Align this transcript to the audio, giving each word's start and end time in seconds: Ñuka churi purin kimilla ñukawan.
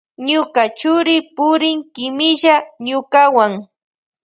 Ñuka 0.27 0.61
churi 0.79 1.15
purin 1.35 1.79
kimilla 1.93 2.55
ñukawan. 2.87 3.53